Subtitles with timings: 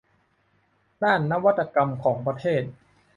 [1.03, 2.63] ด้านนวัตกรรมของประเทศ